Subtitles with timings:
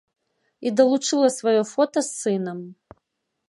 [0.67, 2.57] І далучыла сваё фота з сынам.